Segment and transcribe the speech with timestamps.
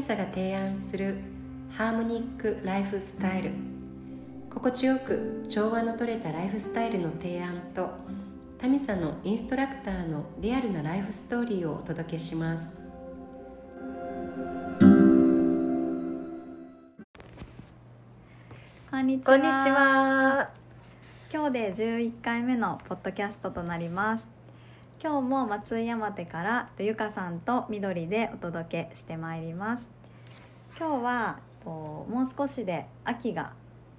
[0.00, 1.16] ミサが提案する
[1.72, 3.50] ハーモニックライフスタイル
[4.48, 7.90] 心地よく調和のとれたライフスタイルの提案と
[8.58, 12.72] タミサのインストラクターのリアルなライフストーリーをお届けします
[18.90, 20.50] こんにちはこんにちは
[21.30, 24.39] 今日で11回目のポッドキャストとなります
[25.02, 29.84] 今日も松井山手からゆかさんと緑でお届けしてまいります。
[30.78, 33.54] 今日はともう少しで秋が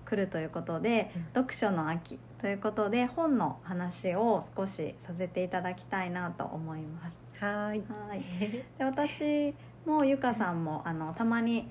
[0.05, 1.25] 来るということで、うん。
[1.33, 7.17] 読書の秋ということで本の話を少しさせていただきたいなと思います。
[7.43, 7.81] はい。
[8.09, 8.21] はい。
[8.77, 9.55] で私
[9.87, 11.67] もゆかさんもあのたまに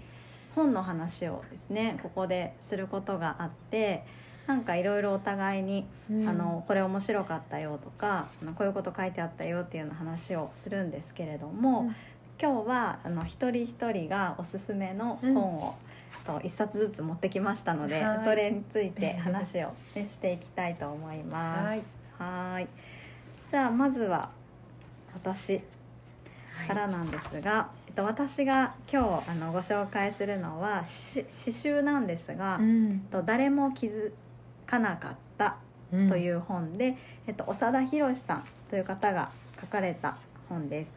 [0.57, 4.05] 本の話をですねここですることがあって
[4.47, 11.96] なんかいろいろお互いに、あのこれ面白かったよとかこういうこと書いてあったよっていうような話をするんですけれども、うん。
[12.43, 15.74] 今日はあの一人一人がおすすめの本を、
[16.24, 18.24] と一冊ずつ持ってきましたので、はい。
[18.24, 21.66] それについて話を、ね、していきたいと思います。
[21.68, 21.83] はい。
[22.18, 22.68] はい。
[23.51, 24.30] じゃあまずは
[25.15, 25.61] 私
[26.66, 33.01] からなんですが、えっと、私が今日あのご紹介するのは詩詩集なんですが、うん。
[33.11, 34.13] と誰も気づ
[34.71, 35.57] かなかった
[35.90, 40.16] というう本で、えっと、長田博さんという方が書かれた
[40.49, 40.93] 本です。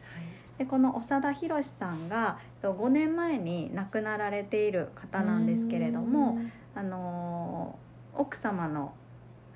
[0.58, 6.38] でこの長田博さんがえっと5年前に亡くなられている方なんですけれども、
[6.74, 7.84] あのー
[8.16, 8.92] 奥様の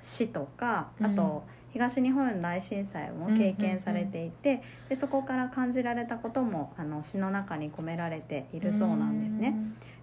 [0.01, 9.55] 死とかあと、東日本大震災も経験されていて、でそこから感じられたこともあの詩の中に込められているそうなんですね。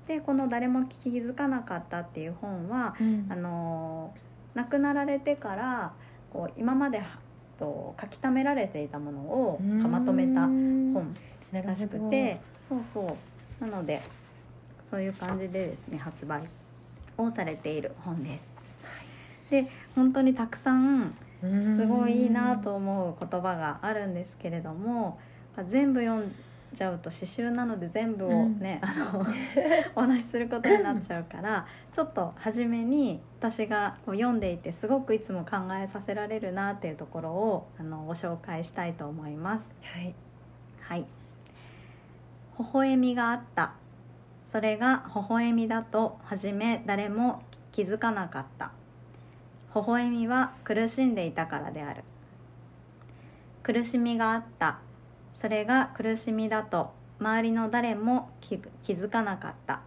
[0.07, 3.27] でこの「誰も気づかなかった」っていう本はうん。
[3.31, 4.15] あの
[4.55, 5.93] 亡くなられてから
[6.33, 7.03] こう今まで
[7.59, 11.15] と書き溜められていたものをまとめた本
[11.53, 13.17] らしくてそうそ
[13.61, 13.65] う。
[13.65, 14.03] なので
[14.85, 16.42] そういう感じでですね発売
[17.19, 18.51] をされている本です。
[19.51, 25.19] で本当にたくさんすごいいいなと思う言葉があるんですけれども
[25.69, 26.33] 全部読ん
[26.73, 29.25] じゃうと詩集なので全部をね、あの
[29.97, 39.71] お話しすることになっちゃうからちょっと初めに私が読んでいてすごくいつも考えさせられるなっていうところをあのご紹介したいと思います。
[39.83, 40.15] はい
[40.89, 41.07] はい。
[42.59, 43.73] 微笑みがあった。
[44.53, 48.71] それが微笑みだと初め誰も気づかなかった。
[49.75, 52.05] 微笑みは苦しんでいたからである。
[53.63, 54.79] 苦しみがあった。
[55.36, 59.80] それが苦しみだと周りの誰も気気づかなかった。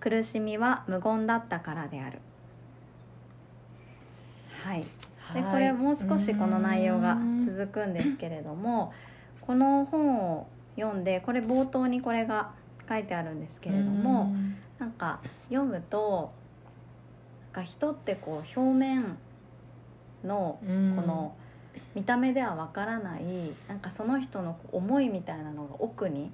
[0.00, 2.20] 苦しみは無言だったからである。
[4.62, 4.84] はい。
[5.34, 8.92] でこれもう少しこの内容が続くんですけれども
[9.40, 10.46] この本を
[10.76, 12.52] 読んでこれ冒頭にこれが
[12.88, 14.32] 書いてあるんですけれども
[14.78, 16.32] なんか読むと
[17.52, 19.18] なんか人ってこう表面
[20.22, 20.66] のここ
[21.06, 21.36] の
[21.94, 23.22] 見た目ではわからない
[23.68, 26.30] なんかその人の思いみたいなのが奥に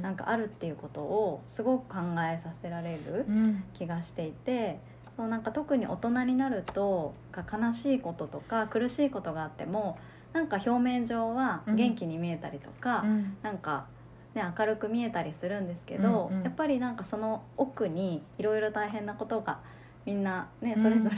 [0.00, 2.00] なんかあるっていうことをすごく考
[2.32, 3.26] えさせられる
[3.74, 4.78] 気がしていて
[5.16, 9.98] そうなんか特に大人になるとか悲しいこととか苦しいことがあっても
[10.32, 13.04] なんか表面上は元気に見えたりとか、
[13.42, 13.86] なんか、
[14.34, 16.42] ね、明るく見えたりするんですけど、うんうん。
[16.42, 19.58] やっぱりなんかその奥にいろいろ大変なことが
[20.06, 20.82] みんなねうん。
[20.82, 21.16] それぞれ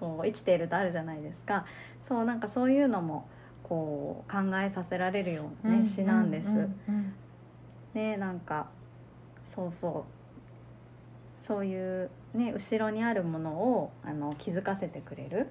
[0.00, 1.66] こう生きているとあるじゃないですか。
[2.08, 3.28] そうなんかそういうのも
[3.62, 6.68] こう考えさせられるような、ね詩なんです。
[7.94, 8.68] ねなんか
[9.44, 11.44] そうそう。
[11.44, 15.46] そういうね後ろにあるものをあの気づかせてくれる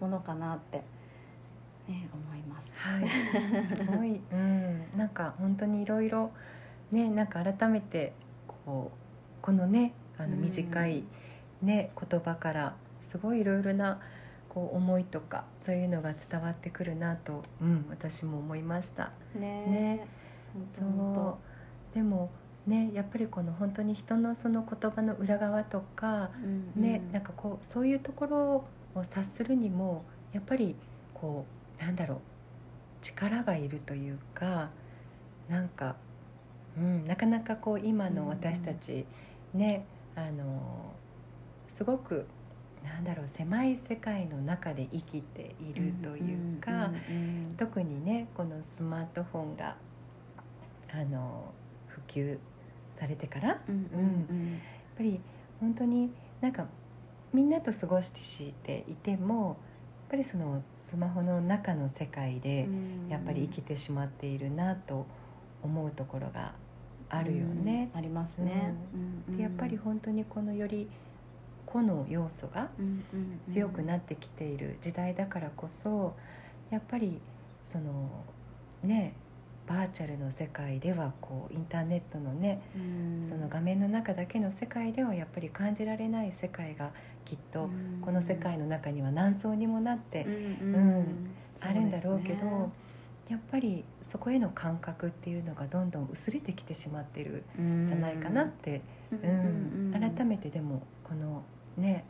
[0.00, 0.78] ものかなって、
[1.88, 2.74] ね、思います。
[2.78, 3.08] はい、
[3.64, 6.30] すごい、うん、なんか本当にいろいろ
[6.90, 8.12] ね、なんか改めて
[8.66, 10.42] こうこのね、あのうん。
[10.42, 11.04] 短い
[11.62, 14.00] ね、言葉からすごいいろいろな
[14.48, 19.12] こう思いとかそういうのが伝わってくるなと、うん、私も思いました。
[19.34, 19.66] ね。
[19.66, 20.06] ね。
[20.76, 21.38] そ
[21.92, 22.30] う、でも
[22.66, 26.82] ね、やっぱりこの本当に人のその言葉の裏側とか、当うん。
[26.82, 30.76] ね、なんかこうそういうところを察するにもやっぱり
[31.14, 31.46] こ
[31.80, 32.18] うなんだろう
[33.00, 34.70] 力がいるというか
[35.48, 35.96] なんか、
[36.76, 39.06] うん、なかなかこう今の私たち、
[39.54, 40.94] ねあの
[41.68, 42.26] すごく
[42.84, 49.76] なんだろう狭い世界の中で生きているというか、うんうんうん特にねこのスマートフォンが
[50.92, 51.52] あの
[51.86, 52.38] 普及
[52.94, 54.60] されてからやっうんうん。
[54.96, 55.20] ぱり
[55.60, 56.66] 本当になんか
[57.32, 58.10] みんなと過ごし
[58.64, 59.56] ていてもやっ
[60.10, 65.06] ぱりそのスマホの中の世界でうんやっぱり生きてしまっているなと
[65.62, 66.52] 思うところが
[67.08, 67.90] あるよね。
[67.94, 68.74] ありますね。
[69.28, 70.88] でやっぱり本当にこのより
[71.72, 72.68] 個の要素が
[73.48, 76.14] 強くなってきている時代だからこそ
[76.70, 77.18] やっぱり
[77.64, 78.10] その
[78.82, 79.14] ね
[79.66, 82.60] バーチャルの世界ではこうインターネットのね、
[83.26, 86.90] その画面の中だけの世界ではやっぱり感じられない世界が
[87.24, 87.70] きっと
[88.04, 91.30] この世界の中には何層にもなって、うん
[91.60, 92.72] あるんだろうけど、
[93.28, 98.82] やっぱりそこへの感覚っていうのがどんどん薄れてきてしまってるんじゃないかなって、
[99.12, 99.92] うん。
[99.92, 101.44] 改めてでもこの
[101.76, 102.04] ね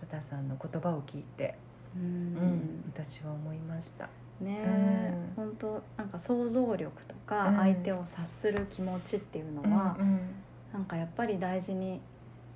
[0.00, 1.56] 長田さんの言葉を聞いて、
[1.94, 2.84] うん。
[2.94, 4.08] 私は思いました。
[4.40, 10.20] ね、うん、本当なんか想像力とか相手を察する気持ちっていうのは、うん、
[10.72, 12.00] なんかやっぱり大事に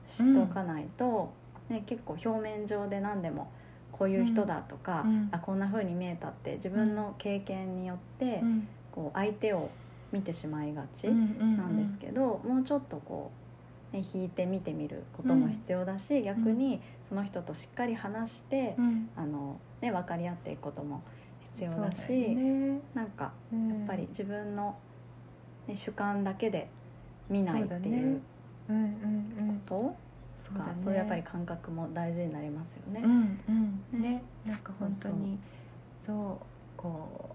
[0.07, 1.31] しとかないと、
[1.69, 3.53] ね、結構表面上で何でも
[3.93, 8.43] こういう人だとか、うん、あこんな風に見えたって自分の経験によって、
[8.91, 9.71] こう相手を
[10.11, 13.44] 見てしまいがちなんですけど、もうちょっとこう、ね、
[13.99, 18.77] 引いて見てみることも必要だし、逆にその人としっかり話して、
[19.17, 21.03] あのね、分かり合っていくことも
[21.41, 24.77] 必要だしだ、ね、なんかやっぱり自分の、
[25.69, 26.69] ね、主観だけで
[27.29, 28.21] 見ないっていう
[28.67, 29.97] こと
[30.37, 33.03] そうだ、ね、そういうやっぱり感覚も大事になりますよね。
[33.05, 33.41] うん
[33.93, 34.23] うん、ね。
[34.45, 35.39] なんか本当に
[35.97, 37.31] そうこ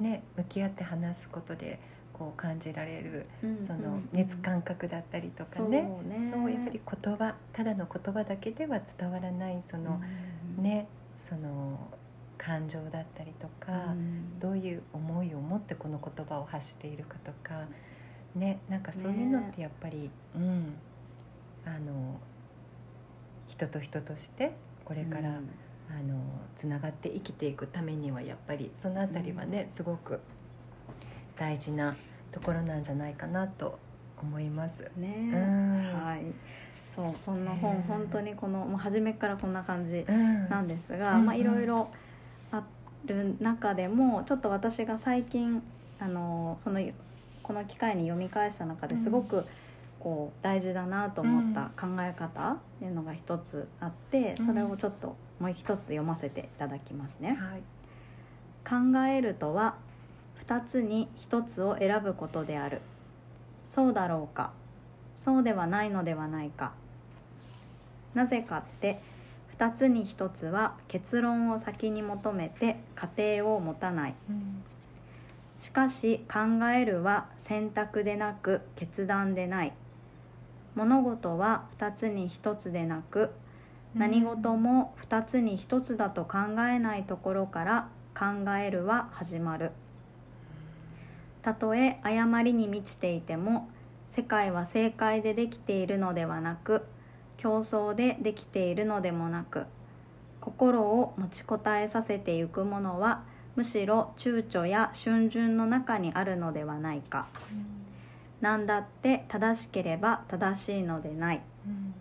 [0.00, 1.78] うね向き合って話すことで
[2.12, 3.26] こう感じられる、
[3.58, 5.88] その熱感覚だったりとかね。
[6.30, 10.00] そう、ね、やっぱり言葉ただの言葉だけでは伝わらないその、
[10.58, 10.88] うん、ね
[11.18, 11.78] その
[12.38, 17.66] 感情だったりとか、うん、どういう思いを持ってこの言葉を発しているかとか
[18.34, 20.74] ねなんかそういうのってやっぱり、ね、うん。
[21.64, 22.18] あの
[23.48, 24.52] 人と人として
[24.84, 26.20] これから、うん、あの
[26.56, 30.20] つながって生きていくためにはやっぱりその辺りはね、うん、すごく
[31.42, 31.96] 大事な
[32.30, 33.76] ところなんじゃないかなと
[34.22, 34.88] 思います。
[34.96, 36.22] ね、うん、はい。
[36.94, 40.04] そうこの本、本当にこのもう初めからこんな感じ
[40.48, 41.88] なんですが、まあいろいろ
[42.52, 42.62] あ
[43.06, 45.60] る中でもちょっと私が最近
[45.98, 46.80] あのその
[47.42, 49.44] この機会に読み返した中ですごく
[49.98, 57.36] こう大事だなと思った考え方っていうのが一つあってそれをちょっともう一つ読ませていただきますね。
[57.40, 57.62] はい、
[58.92, 59.74] 考えるとは
[60.46, 62.80] 2つに1つを選ぶことである。
[63.70, 64.52] そうだろうか。
[65.20, 66.72] そうではないのではないか。
[68.14, 69.00] なぜかって
[69.56, 74.62] 2つに1つは結論を先に求めて過程を持たない、うん、
[75.58, 79.72] しかし考えるは選択でなく決断でない。
[80.74, 83.30] 物事は2つに1つでなく
[83.94, 89.70] 何事も2つに1つだと考えないところから考えるは始まる
[91.42, 93.68] たとえ誤りに満ちていても
[94.08, 96.84] 世界は正解でできているのではなく
[97.36, 99.66] 競争でできているのでもなく
[100.40, 103.22] 心を持ちこたえさせてゆくものは
[103.56, 107.66] むしろ躊躇や逡巡の中にあるのではないか、うん、
[108.40, 111.94] 何だって正しければ正しいのでない、うん、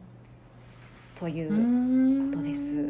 [1.15, 2.89] ということです。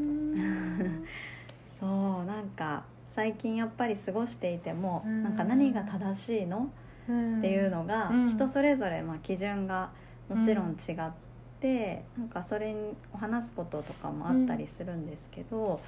[1.80, 2.83] そうなんか
[3.16, 6.72] 最近やっぱり過ごしていても、うん、なんか何が正しいの、
[7.03, 9.91] っていうのが、人それぞれまあ基準が
[10.30, 11.32] もちろん違って。
[11.62, 15.80] てなんかそれに話すこととかもあったりするんですけど、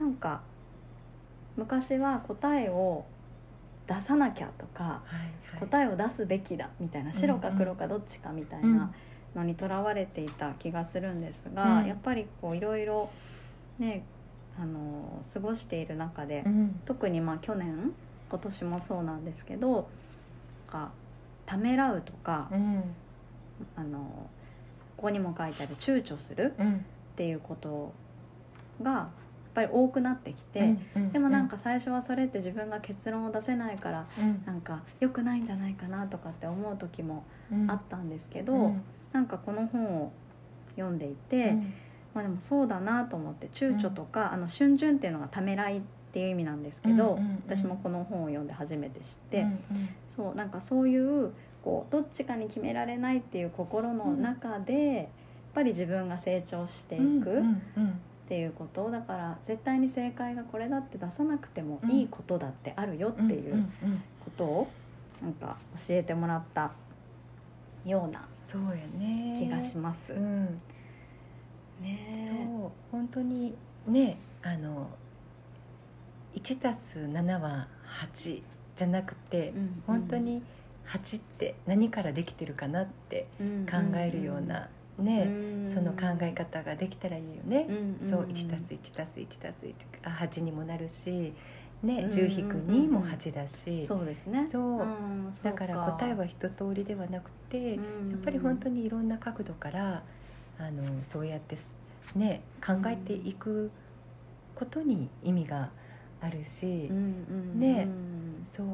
[0.00, 0.40] うん、なんか
[1.56, 3.04] 昔は答えを
[3.86, 8.92] 出さなきゃとか、はいはい、答えを出すべきだみたいな白か黒かどっちかみたいな
[9.34, 13.10] のにとらわれていた気がするんですが、うん、やっぱりこういろいろ
[13.78, 14.04] ね
[14.58, 17.92] あの過ごしている中で、うん、特にまあ去年
[18.30, 19.88] 今年もそうなんですけど
[20.66, 20.90] か
[21.44, 22.82] ためらうとか、うん、
[23.76, 24.28] あの
[24.96, 27.92] ここにも書いてある躊躇するっていうこと
[28.82, 29.08] がやっ
[29.54, 30.74] ぱり多くなってきて、
[31.12, 34.06] でもなんか最初はそれって自分が結論を出せないから、
[34.44, 37.24] なんか良くないんじゃないかなとかって思う時も
[37.66, 38.72] あったんですけど、う
[39.12, 40.12] なんかこの本を
[40.76, 41.54] 読んでいて、
[42.16, 45.80] まあ、でもそうだなと思って躊躇とか、あの逡巡っていうのがためらいっ
[46.14, 49.44] ていう意味なんですけど、私もこの本を読んで初めて知って、
[50.08, 51.32] そうなんかそういう
[51.62, 55.06] こうどっちかに決められないっていう心の中で、やっ
[55.54, 57.42] ぱり自分が成長していくっ
[58.28, 63.68] ていうことだから絶対に正解がこれだって出さなくてもいいことだってあるよっていう
[64.24, 64.68] ことを
[65.22, 66.72] なんか教えてもらった
[67.84, 68.26] ような
[69.38, 70.08] 気がします。
[70.08, 70.60] そううん、
[71.80, 72.28] ね。
[72.28, 73.54] そう本当に
[73.86, 74.88] ねあの
[76.34, 77.68] 1たす7は
[78.12, 78.42] 8
[78.76, 80.42] じゃなくて、うん、本当に
[80.84, 84.68] 蜂って何からできてるかなって考えるような、
[84.98, 85.28] ね、
[85.74, 87.66] その考え方ができたらいいよね。
[88.02, 91.32] そう 1+1+1+1 あ8にもなるし、
[91.82, 94.48] ね、10引く2も8だし、そうですね。
[94.50, 94.86] そう、
[95.42, 100.02] だから答えは一通りではなくて、やっぱり本当にいろんな角度から
[100.58, 101.56] あのそうやって
[102.14, 103.70] ね考えていく
[104.54, 105.70] ことに意味が
[106.20, 106.90] あるし、
[107.54, 107.88] ね
[108.50, 108.66] そう。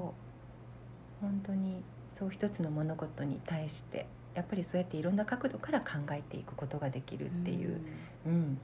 [1.20, 7.80] 本当にそう一つの物事に対してやっぱりそうやっていろんな角度から考えていくことができるっていう、
[8.26, 8.58] うん、うん、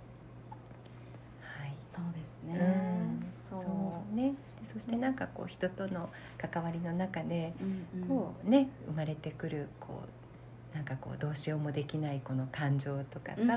[1.41, 2.59] はい、そうですね。
[3.53, 4.17] うん、そう。
[4.17, 4.35] ね。
[4.73, 7.53] そしてなんかこう人との関わりの中で、
[8.09, 10.09] こうね生まれてくるこう
[10.75, 13.53] なんかこうどうしようもできないこの感情とかさ、うんう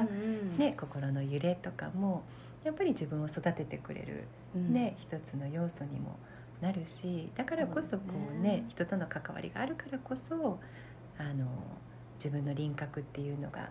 [0.55, 2.23] ん、ね、心の揺れとかも
[2.63, 4.23] やっぱり自分を育ててくれる、
[4.55, 6.17] ね、一つの要素にも
[6.61, 10.59] なるしだからこそこうね、ね、人との関わりがあるからこそ
[11.17, 11.45] あの
[12.15, 13.69] 自分の輪郭っていうのが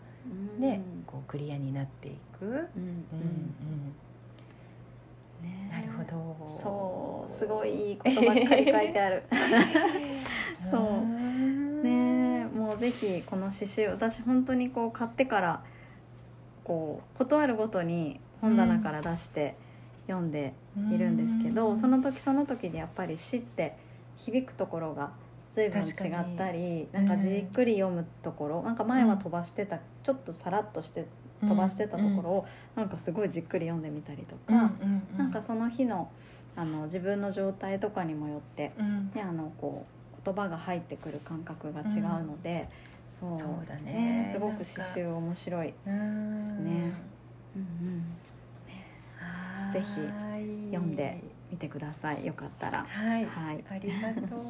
[0.58, 2.44] ね、うん、こうクリアになっていく。
[2.44, 3.94] うんうん。
[5.40, 6.58] ね、なるほど。
[6.60, 9.22] そうすごいいいことばっかり書いてある。
[10.70, 11.19] そう
[12.80, 15.62] ぜひこの刺繍私本当にこう買ってから
[16.64, 19.54] こう断るごとに本棚から出して
[20.06, 20.54] 読んで
[20.90, 23.76] いるんですけど、その時その時でやっぱり詩って
[24.16, 25.10] 響くところが
[25.52, 31.06] 随分違ったりなんかじっくり読むところ、なんか前は飛ばしてた、ちょっとさらっとして
[31.42, 32.46] 飛ばしてたところを、
[32.76, 34.72] なんかすごいじっくり読んでみたりとか、
[35.16, 36.10] うなんかその日の
[36.56, 38.72] あの自分の状態とかにもよって、
[39.14, 42.68] ね、あのこう言葉が入ってくる感覚が違うので、
[43.10, 43.34] そう。
[43.34, 45.92] そうだね、ね、すごく刺繍面白いですね。
[47.56, 48.04] うんうん
[49.70, 49.86] ぜひ
[50.72, 52.26] 読んでみてください。
[52.26, 52.84] よかったら。
[52.84, 54.40] はい、はい、ありがとう。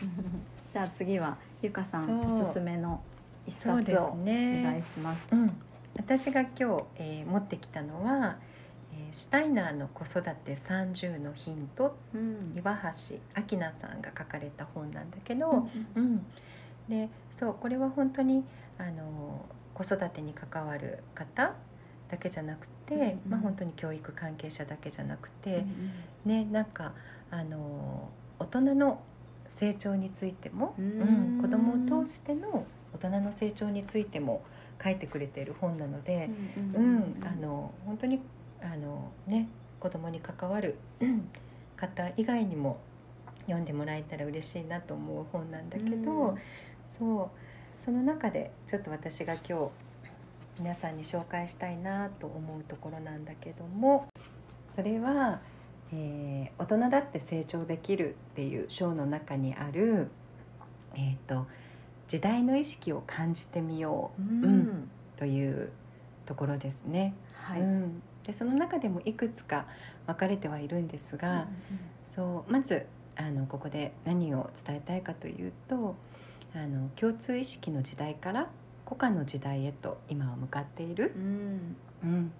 [0.72, 3.00] じゃあ次はゆかさんおすすめの
[3.46, 5.56] 一冊をお願いします、ねうん、
[5.96, 8.38] 私が今日、えー、持ってきたのは、
[8.94, 13.16] えー、シュタイナーの子育て30のヒント、うん、岩橋
[13.54, 16.26] 明菜さんが書かれた本なんだけど、うん、うん、
[16.88, 18.44] でそうこれは本当に
[18.78, 21.54] あの子育てに関わる方
[22.10, 26.92] だけじゃなくて、うんうん、まあ、本当に教育関係者だけじゃなくて、うんうん、ねなんか
[27.30, 28.08] あの
[28.38, 29.00] 大人の
[29.48, 34.42] 成長についても、うん、うん、子供を通しての大人の成長についても
[34.82, 38.20] 書いてくれている本なので、うん、うん、あの本当に
[38.64, 40.76] あのね子供に関わる
[41.76, 42.78] 方以外にも
[43.42, 46.36] 読んでもらえたら嬉しいなと思う本なんだけど、
[46.88, 49.70] そうその中でちょっと私が今日
[50.58, 54.06] 皆さんに紹介したいなと思うところなんだけども
[54.74, 55.40] それは、
[55.92, 60.08] えー、大人だって成長できる」っていう章の中にある、
[60.94, 61.46] えーと
[62.08, 65.70] 「時代の意識を感じてみよう」うん、という
[66.24, 67.14] ところですね。
[67.34, 69.66] はい、うん、でその中でもいくつか
[70.06, 71.48] 分かれてはいるんですが、うんうん、
[72.04, 75.94] そうまずあのここで何を伝えたいかというと
[76.54, 78.48] あの共通意識の時代から
[78.86, 81.12] 古家の時代へと今は向かっている。
[81.16, 82.32] うん、うん、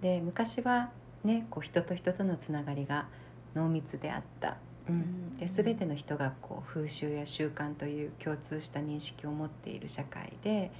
[0.00, 0.90] で昔は
[1.24, 3.06] ねこう人と人とのつながりが
[3.54, 4.56] 濃密であった。
[4.86, 10.70] うん、で全ての人がこう風習や習慣という共通した認識を持っている社会で、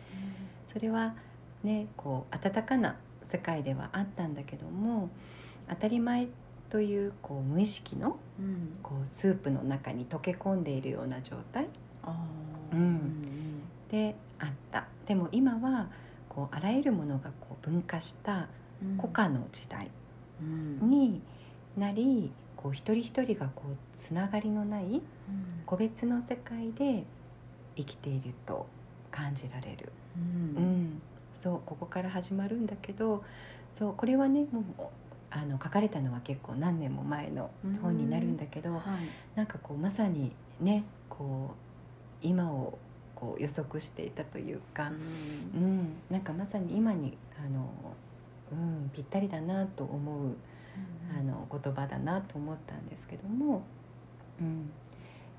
[0.75, 1.15] それは
[1.63, 2.97] ねこう温かな
[3.35, 5.11] 世界ではあったんだけども
[5.69, 6.29] 当たり前
[6.71, 8.17] というこう無意識の
[8.81, 11.67] こうスープの中に溶け込んでいるような状態、
[12.73, 14.87] うん、であった。
[15.09, 15.89] でも今は
[16.29, 18.47] こうあらゆるものがこう分化した
[18.99, 19.91] 古家の時代
[20.41, 21.21] に
[21.77, 25.03] なり、こう一人一人がこうつながりのない
[25.67, 27.05] 個別の世界で
[27.77, 28.67] 生きていると
[29.11, 31.03] 感じられる、うん、うん、
[31.35, 33.23] そうここから始まるんだけど
[33.73, 34.65] そうこれはねもう
[35.31, 37.51] あの書かれたのは結構何年も前の
[37.83, 38.77] 本になるんだけど、うん。
[38.77, 38.85] はい、
[39.35, 42.79] なんかこうまさにねこう今を
[43.17, 44.93] こう予測していたというか、
[45.55, 47.69] うん、うん、なんかまさに今にあの、
[48.53, 50.35] うん、ぴったりだなと思う、うん、
[51.19, 53.63] あの言葉だなと思ったんですけども、
[54.41, 54.71] うん、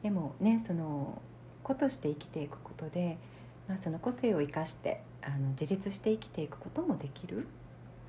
[0.04, 1.22] でもねその
[1.64, 3.18] 子として生きていくことで、
[3.68, 7.48] まあ、その個性を生かしてあの自立して生きていくこともできる。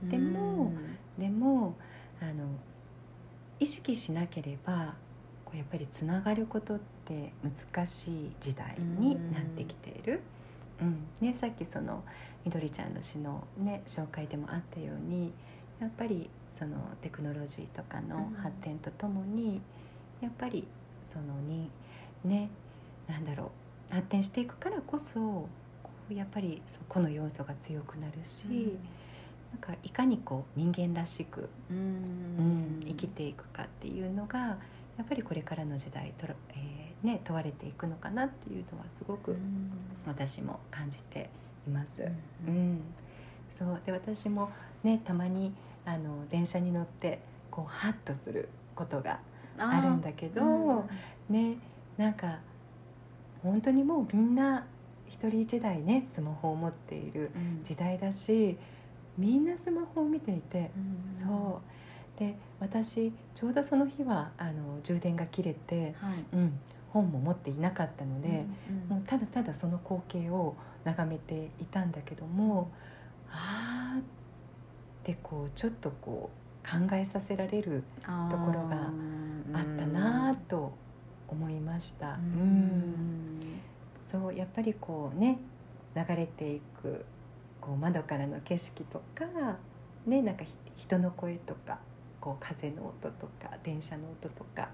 [0.02, 0.72] でも、
[1.18, 1.74] でも
[2.20, 2.48] あの
[3.58, 4.94] 意識しなければ
[5.44, 7.32] こうやっぱりつながることって
[7.72, 10.20] 難しい時代になってきている。
[10.80, 12.04] うんね、さっきその
[12.44, 15.32] みどりちゃんの詩の、ね、紹介でもあったように
[15.80, 19.62] やっぱりそのテクノロジーとかの発展とともに、
[20.20, 20.66] やっぱり
[21.02, 21.70] そのに
[22.24, 22.50] ね
[23.08, 23.50] なんだろう
[23.90, 25.48] 発展していくからこそこ
[26.10, 28.54] うやっぱりそこの要素が強くなるし、うん、
[29.52, 34.58] なんかいかにこう人間らしく、うん、うん、生きていくかっていうのが
[34.98, 39.36] やっぱりこれからの時代と、えーね、問われていくのかなっていうのはすごく
[40.06, 41.28] 私も感じて
[41.66, 42.02] います。
[42.46, 42.80] うん、うん、
[43.58, 43.80] そう。
[43.84, 44.50] で私も
[44.82, 45.52] ねたまに
[45.84, 49.20] あの電車に乗ってこうハッとすることが
[49.58, 50.84] あるんだけど、うん、
[51.28, 51.58] ね
[51.96, 52.38] なんか
[53.42, 54.66] 本当にもうみんな
[55.06, 57.30] 一人一台ねスマホを持っている
[57.62, 58.56] 時代だし、
[59.18, 60.70] うん、みんなスマホを見ていて、
[61.08, 61.62] うん、そ
[62.16, 62.18] う。
[62.18, 72.70] で私ちょうどその日はあの充電が切れて、はい、うん、本も持っていなかったので、うんうん、もうただただその光景を眺めていたんだけども
[73.30, 74.02] ああっ
[75.04, 78.90] てこうちょっとこう考えさせられるところが
[79.52, 80.72] あったなと
[81.28, 82.14] 思いました。
[82.14, 83.60] うん、
[84.10, 85.38] そうやっぱりこうね
[85.94, 87.04] 流れていく
[87.60, 89.24] こう窓からの景色とか、
[90.06, 90.44] ね、なんか
[90.76, 91.78] 人の声とか
[92.20, 94.68] こう風の音とか電車の音とか、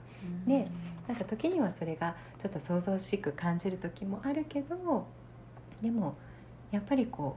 [0.47, 0.71] ね、
[1.07, 5.07] なんか時にはそれがちょっと想像しく感じる時もあるけど
[5.81, 6.17] でも
[6.71, 7.37] やっぱりこ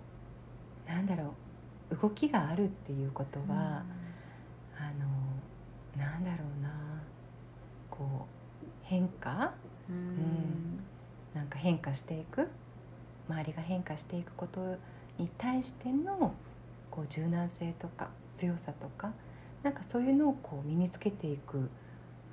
[0.88, 1.34] うなんだろ
[1.92, 3.84] う動きがあるっていうことは、
[4.76, 6.70] あのなんだろうな
[7.90, 8.35] こう
[8.86, 9.54] 変化、
[9.90, 10.80] うん、
[11.36, 12.48] なんか変化していく？
[13.30, 14.78] 周りが変化していくこと
[15.20, 16.34] に対しての
[16.90, 19.12] こう柔軟性とか強さとか
[19.64, 21.70] なんかそういうのをこう身につけていく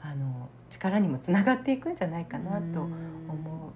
[0.00, 3.72] あの力にもつながっていくんじゃないかなと思う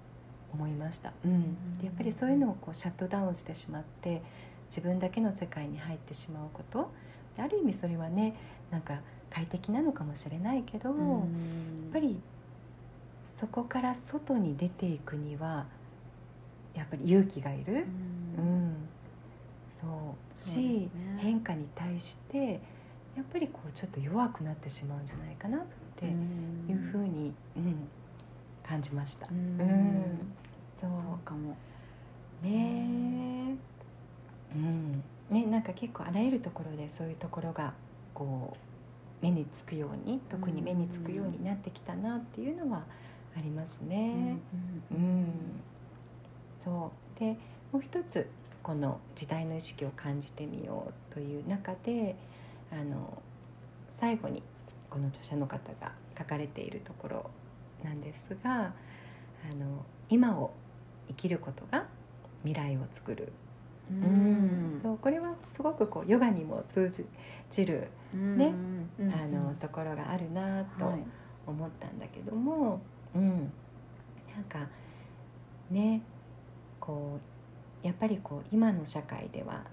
[0.53, 1.11] 思いました。
[1.25, 4.21] うん、でやっぱりそういうのをこうシャットダウンしてしまって
[4.69, 6.91] 自分だけの世界に入ってしまうこと。
[7.39, 8.35] ある意味それはね
[8.71, 10.97] なんか快適なのかもしれないけど、やっ
[11.93, 12.19] ぱり
[13.39, 15.65] そこから外に出ていくには
[16.73, 17.85] やっぱり勇気がいる、
[18.37, 18.75] うん、うん、
[19.73, 20.37] そう。
[20.37, 22.59] し、ね、変化に対して
[23.15, 25.61] やっぱりこうちょっと弱くなってしまうんじゃないかなっ
[25.95, 27.87] ていうふうに、うん、
[28.67, 29.27] 感じました。
[29.27, 30.19] うん、うん、
[30.79, 31.07] そう。
[31.25, 31.55] かも。
[32.43, 33.55] ね
[34.55, 35.03] うん。
[35.29, 37.73] ねなんか結構あらゆるところでそういうところが
[38.13, 42.83] こう目につくように特に目につくようになってきたなっていうのは
[43.37, 44.37] ありますね。
[44.91, 45.31] うん、うん、
[46.63, 47.19] そう。
[47.19, 47.37] で
[47.71, 48.27] もう一つ
[48.63, 52.15] この時代の意識を感じてみようという中で
[52.71, 53.21] あの
[53.89, 54.43] 最後に
[54.89, 57.29] この著者の方が書かれているところ
[57.83, 58.73] なんですが
[59.51, 60.51] あの今を
[61.07, 61.85] 生きることが
[62.43, 63.31] 未来を作る。
[63.89, 66.89] うん、そうこれはすごくこうヨガにも通
[67.49, 68.53] じるね、
[68.99, 70.93] あのところがあるなと
[71.45, 72.81] 思ったんだけども、
[73.15, 73.51] うん、
[74.35, 74.67] なんか
[75.71, 76.01] ね
[76.79, 77.19] こ
[77.83, 79.63] うやっぱりこう今の社会では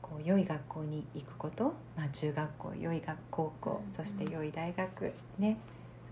[0.00, 5.58] こう良い学校に行くこと、まあ、中学校良い学高校そして良い大学ね。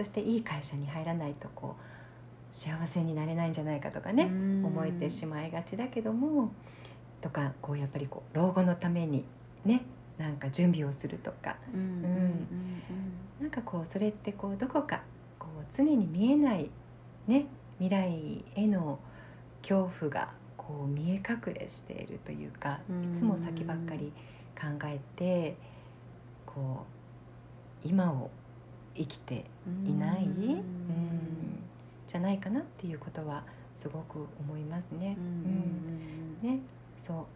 [0.01, 6.51] そしていい会社に入らないとこう幸せになれないんじゃないかとかね思えてしまいがちだけども
[7.21, 9.25] とかこうやっぱりこう老後のために
[9.65, 9.83] ね
[10.17, 12.83] なんか準備をするとか、うん、うん、
[13.41, 15.03] なんかこうそれってこうどこか
[15.39, 16.71] こう常に見えない
[17.27, 17.45] ね
[17.79, 18.99] 未来への
[19.61, 20.31] 恐怖が
[20.71, 24.13] こう見え隠れしているというかいつも先ばっかり
[24.55, 25.57] 考えて
[26.47, 26.85] こ
[27.85, 28.31] う今を
[28.95, 29.45] 生きて
[29.85, 30.63] いない、うん、
[32.07, 33.43] じゃないかなっていうことは
[33.75, 35.17] すごく思いますね。
[35.19, 36.39] うん。
[36.43, 36.61] ね
[37.03, 37.27] そう。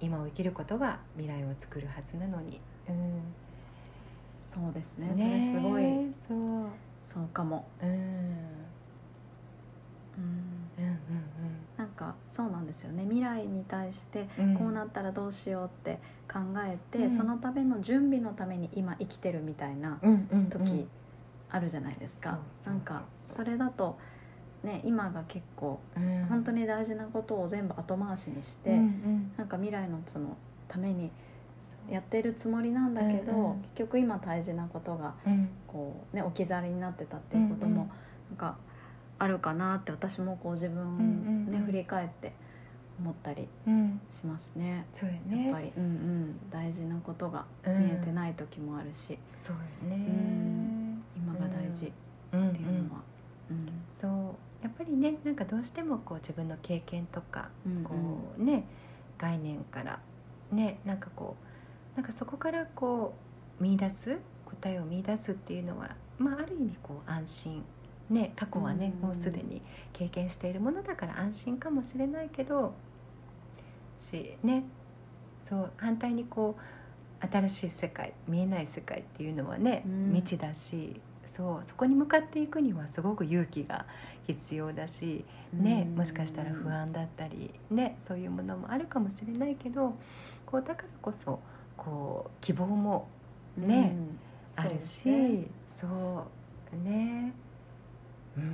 [0.00, 3.22] 今を生きることが未来を作るはずなのに、うん、
[4.52, 5.08] そうですね。
[5.14, 5.50] ね。
[5.52, 5.82] それすごい。
[6.28, 6.68] そう。
[7.14, 7.66] そうかも。
[7.82, 7.88] うん。
[10.18, 10.47] うん
[10.78, 10.98] うんうん
[11.76, 13.04] なんかそうなんですよね。
[13.04, 20.00] 未来に対してこうなったらどうしようって考えて、うん、そのための準備のために今生きてるみたいな
[20.50, 20.88] 時
[21.50, 23.96] あるじゃないですか、うんうん、なんかそれだと
[24.62, 30.36] ね、今が結構、うん、本当に大事なことを全部後回しにして、うんうん、なんか未来のその
[30.66, 31.10] ために
[31.88, 35.14] やってるつもりなんだけど、うんうん、結局今大事なことが
[35.66, 37.88] こう、ね、置き去りになってたっていうことも
[38.30, 38.56] なんか
[39.18, 42.32] あるかなって私もこう自分ね、ね、うん、振り返って
[43.00, 43.48] 思ったり
[44.12, 44.86] しますね。
[44.92, 45.46] そうね。
[45.46, 49.96] やっぱり、うんうん、大事なことが見えてない時もあるし、そうね、
[51.16, 51.90] 今が大事っ
[52.30, 53.02] ていうのは。
[53.50, 53.66] うん。
[53.96, 54.12] そう。
[54.62, 57.50] やっぱりねなんかどうしてもこう自分の経験とか、
[57.84, 57.94] こ
[58.38, 58.64] うね
[59.16, 60.00] 概念から
[60.50, 61.36] ねなんかこ
[61.94, 63.14] うなんかそこからこ
[63.60, 67.64] う見出す答えを見出すっていうのは、まあ、ある意味こう安心
[68.10, 69.08] ね、過去はね、うん。
[69.08, 69.60] もうすでに
[69.92, 72.72] 経験しているものだから安心かもしれないけど
[73.98, 74.64] しね
[75.48, 80.12] そう反対にこう新しい世界見えない世界っていうのはね、うん。
[80.14, 83.84] 未知だしそうそこに向かっていくにはすごく勇気が
[84.26, 85.96] 必要だし、ねうん。
[85.96, 89.94] もしかしたら不安だったり、ね、そういうものもあるかもしれないけど
[90.46, 91.40] こうだからこそ
[91.76, 93.08] こう希望も
[93.56, 94.18] ねうん。
[94.56, 95.02] あるし
[95.66, 97.32] そうね。
[97.32, 97.47] そ
[98.38, 98.46] うね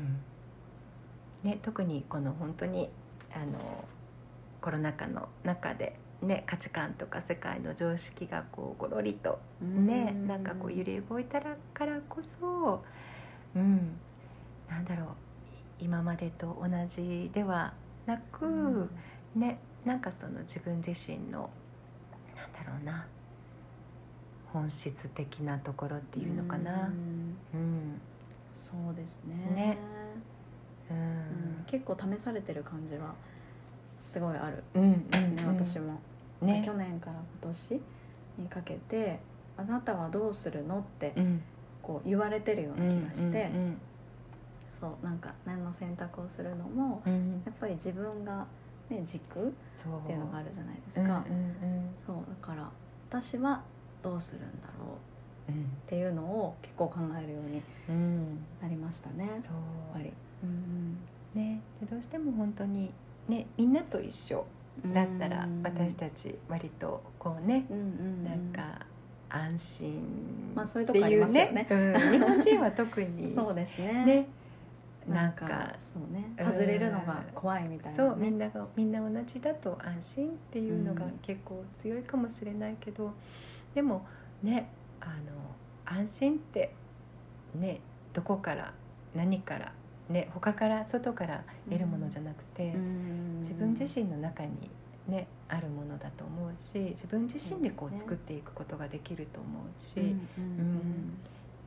[1.44, 1.50] うん。
[1.50, 2.90] ね特にこの本当に
[3.34, 3.84] あの
[4.60, 10.26] コロナ禍の中で、ね、価値観とか世界の常識がこうごろりとね、うん。
[10.26, 12.82] なんかこう揺れ動いたらからこそ
[13.54, 13.98] うん。
[14.68, 15.08] なんだろう
[15.80, 17.74] 今までと同じでは
[18.06, 18.90] なく、うん。
[19.34, 21.50] ねなんかその自分自身の
[22.34, 23.06] なんだろうな
[24.54, 26.86] 本質的なところっていうのかな。
[26.86, 27.36] うん。
[27.54, 28.00] うん、
[28.70, 29.34] そうですね。
[29.54, 29.78] ね。
[30.90, 31.00] ううん。
[31.62, 33.14] ん結構試されてる感じは
[34.02, 34.62] すごいある。
[34.74, 35.08] うん。
[35.08, 35.56] ですね、うん。
[35.56, 36.00] 私も、
[36.42, 36.62] ね。
[36.64, 37.80] 去年から今年
[38.38, 39.20] にかけて
[39.56, 41.42] 「あなたはどうするの?」ってうん。
[41.82, 43.78] こう言われてるような気がして、うん
[44.80, 47.12] そうなんか何の選択をするのもうん。
[47.12, 48.46] うんやっぱり自分が、
[48.90, 50.00] ね、軸っそう。
[50.02, 51.24] ていうのがあるじゃないですうんうんか、
[51.96, 52.70] そうだから
[53.10, 53.62] 私は
[54.02, 54.88] どうするんだろう。
[54.88, 55.13] うん
[55.52, 55.54] っ
[55.88, 57.94] ていうのを結構考えるようにうん。
[57.94, 59.26] うんなりましたね。
[59.26, 59.52] やっそう
[59.92, 60.12] ぱり。
[60.42, 60.96] うん
[61.34, 61.60] ね。
[61.80, 62.90] でどうしても本当に
[63.28, 64.46] ねみんなと一緒
[64.84, 68.24] うんだったら私たち割とこうねうんうんうん。
[68.24, 68.86] なんか
[69.28, 71.66] 安心まあそういうとこありますよね。
[71.70, 72.10] うん。
[72.12, 74.04] 日本人は特に そうですね。
[74.04, 74.26] ね
[75.06, 76.24] ななんんかかそうね。
[76.38, 76.46] うん。
[76.46, 81.18] 外れるのが怖いみたいな、ね、そうみんながみんな同じだと安心っていうのがうん。
[81.20, 83.12] 結構強いかもしれないけど、
[83.74, 84.06] でも
[84.42, 84.68] ね
[85.04, 86.72] あの安心って
[87.54, 87.80] ね
[88.12, 88.72] どこから
[89.14, 89.72] 何から
[90.08, 93.38] ね他から外から得るものじゃなくて、うん。
[93.40, 94.70] 自分自身の中に
[95.06, 100.06] ねあるものだと思うし自分自身でこう作っていくことができると思うし、うん。
[100.06, 101.18] やっうん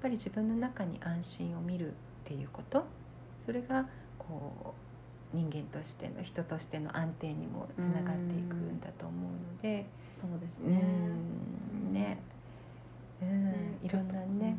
[0.01, 1.93] ぱり自分の中に安心を見るっ
[2.25, 2.85] ていうこと
[3.45, 3.87] それが
[4.19, 4.73] こ
[5.33, 11.93] う人間としての人としての安定にもつながっていくんだと思うので、そうですうねん。
[11.93, 12.17] ね
[13.21, 14.57] うんねいろんなね、うんうん。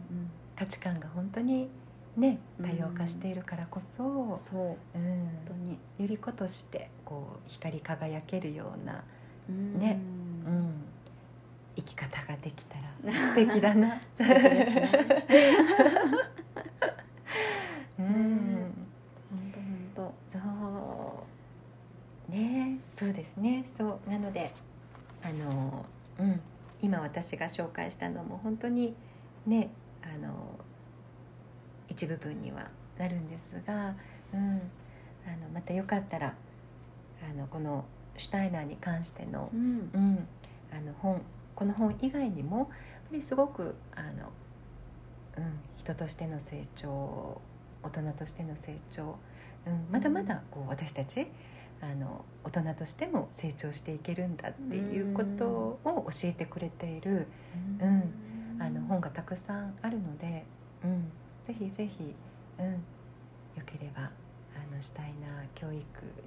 [0.57, 1.68] 価値観が本当に
[2.16, 4.38] ね多様化しているからこそ、そう。
[4.53, 5.29] 本うん。
[5.47, 5.79] 当に。
[5.99, 9.05] より子としてこう光り輝けるような、
[9.49, 9.79] うん。
[9.79, 9.99] ね。
[10.47, 10.73] うん、
[11.77, 14.01] 生き方ができたら 素敵だな。
[14.18, 14.90] 素敵ですね
[17.99, 18.73] うんね
[19.31, 19.42] 本
[19.94, 21.18] 当本そ
[22.29, 24.55] うねそうですねそうなので
[25.23, 25.85] あの、
[26.18, 26.40] うん、
[26.81, 28.94] 今私が紹介したのも本当に
[29.46, 29.70] ね
[30.02, 30.59] あの
[31.88, 33.94] 一部分にはなるんですが、
[34.33, 34.61] うん、
[35.26, 36.35] あのまたよかったら
[37.28, 37.85] あのこの
[38.16, 39.90] シュタイナーに関しての当、うん。
[39.94, 40.28] うん、
[40.72, 41.22] あの本
[41.54, 42.72] この本以外にもやっぱ
[43.12, 44.33] りすごくあの、
[45.38, 47.40] うん、人としての成長
[47.83, 49.16] 大人としての成長、
[49.66, 51.26] うん、まだまだこう私たち
[51.81, 55.47] あの大人としても成長していけるんだっていうこと
[55.85, 57.27] を教えてくれている、
[57.81, 58.12] うん。
[58.61, 60.45] あの本がたくさんあるので、
[60.83, 61.12] うん、
[61.47, 62.14] ぜひぜひ、
[62.59, 62.79] うん、よ
[63.64, 65.77] ければあのしたいな教育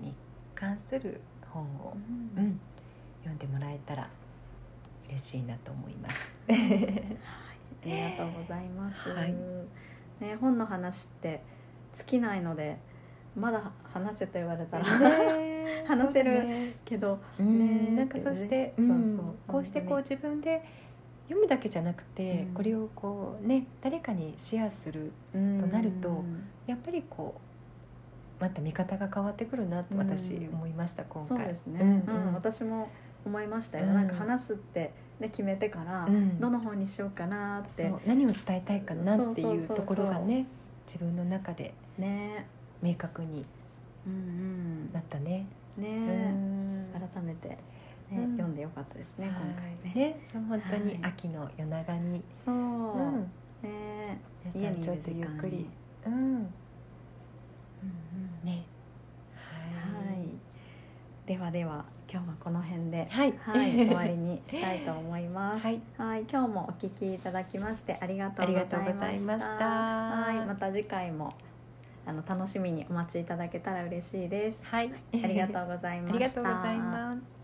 [0.02, 0.14] に
[0.56, 1.98] 関する本を
[2.38, 2.46] う、うん。
[2.46, 2.60] ん、
[3.24, 4.10] 読んでもらえたら
[5.10, 6.16] 嬉しいなと思います。
[6.48, 6.54] あ
[7.86, 9.10] りがとうございます。
[9.10, 9.34] はい。
[10.22, 11.42] ね、本の話って
[11.98, 12.78] 尽きないので、
[13.36, 15.00] まだ話せと言われたら、
[15.38, 18.88] ね話せるけど、うんねなんかそして、そう
[19.48, 20.64] こうしてこう自分で
[21.32, 22.54] 読むだけじゃなくて、うん。
[22.54, 26.24] これをこうね誰かにシェアするとなると
[26.68, 27.36] やっぱりこ
[28.40, 30.56] うまた見方が変わってくるなと私うん。
[30.56, 31.38] 思いました、今回。
[31.38, 31.80] そうですね。
[31.82, 32.34] うんうん。
[32.34, 32.90] 私も
[33.26, 33.88] 思いましたよ。
[33.88, 33.94] うん。
[33.94, 36.40] なんか話すってね決めてから、うん。
[36.40, 37.94] どの本にしようかなって。
[38.06, 40.48] 何を伝えたいかなっていうところがね
[40.86, 41.74] 自分の中で。
[41.98, 42.48] ね、
[42.82, 43.46] 明確に
[44.06, 45.46] うんなったね。
[45.78, 45.90] うん、ね、
[46.94, 47.10] うん。
[47.14, 47.58] 改めてね、
[48.12, 48.32] うん。
[48.32, 49.56] 読んでよかったですね、今はい。
[49.84, 50.10] 回ね。
[50.10, 51.00] ねそう本当にはい。
[51.04, 53.32] 秋の夜長に、そう、うん。
[53.62, 54.20] ね、
[54.54, 55.70] 皆さんちょっとゆっくり、
[56.06, 56.14] うん。
[56.14, 56.46] うんうん。
[58.44, 58.66] ね。
[59.36, 60.28] はい。
[61.28, 63.34] ではでは今日はこの辺で、はい。
[63.40, 65.64] はい、終わりにしたいと思います。
[65.64, 68.78] はい、はい、今日もお聞きいただきましてありがとうございました。
[68.78, 69.66] ありがとうございました。
[69.66, 71.34] はい、また次回も
[72.06, 74.62] あの楽しみにお待ちいただけたら嬉しいです。
[74.64, 74.92] はい、
[75.24, 76.16] ありがとうございました。
[76.16, 77.41] ありがとうございます。